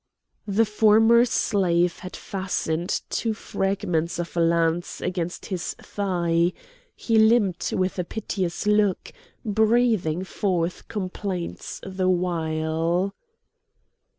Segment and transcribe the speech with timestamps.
[0.47, 6.53] The former slave had fastened two fragments of a lance against his thigh;
[6.95, 9.13] he limped with a piteous look,
[9.45, 13.13] breathing forth complaints the while.